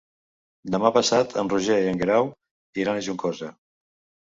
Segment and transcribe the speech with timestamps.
[0.75, 2.33] Demà passat en Roger i en Guerau
[2.87, 3.55] iran a Juncosa.